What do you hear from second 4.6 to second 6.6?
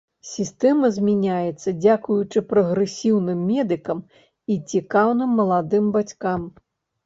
цікаўным маладым бацькам.